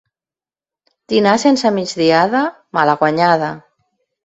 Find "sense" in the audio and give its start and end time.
1.43-1.73